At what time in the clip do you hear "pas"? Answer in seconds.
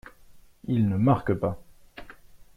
1.35-1.61